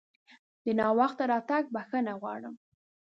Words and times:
د 0.63 0.65
ناوخته 0.79 1.23
راتګ 1.31 1.63
بښنه 1.73 2.13
غواړم! 2.21 2.55